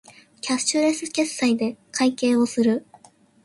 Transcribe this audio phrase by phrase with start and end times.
[0.41, 2.87] キャッシュレス決済で会計をする